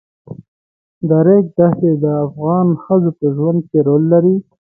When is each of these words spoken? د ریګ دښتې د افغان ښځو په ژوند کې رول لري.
د 1.07 1.11
ریګ 1.27 1.45
دښتې 1.57 1.91
د 2.03 2.05
افغان 2.25 2.67
ښځو 2.83 3.09
په 3.19 3.25
ژوند 3.35 3.59
کې 3.69 3.79
رول 3.87 4.03
لري. 4.13 4.35